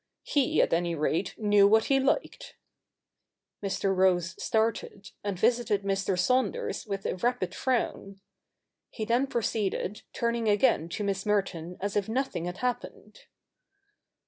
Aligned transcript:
He, 0.23 0.63
at 0.63 0.73
any 0.73 0.95
rate, 0.95 1.35
knew 1.37 1.67
what 1.67 1.83
he 1.85 1.99
liked.' 1.99 2.55
Mr. 3.61 3.95
Rose 3.95 4.33
started, 4.43 5.11
and 5.23 5.37
visited 5.37 5.83
Mr. 5.83 6.17
Saunders 6.17 6.87
with 6.87 7.05
a 7.05 7.17
rapid 7.17 7.53
frown. 7.53 8.19
He 8.89 9.05
then 9.05 9.27
proceeded, 9.27 10.01
turning 10.11 10.47
again 10.49 10.89
to 10.89 11.03
Miss 11.03 11.23
Merton 11.23 11.77
as 11.79 11.95
if 11.95 12.09
nothing 12.09 12.45
had 12.45 12.57
happened. 12.57 13.27